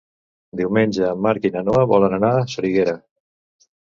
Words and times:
Diumenge 0.61 1.03
en 1.09 1.21
Marc 1.27 1.45
i 1.49 1.53
na 1.57 1.63
Noa 1.67 1.85
volen 1.93 2.17
anar 2.21 2.35
a 2.41 2.49
Soriguera. 2.55 2.97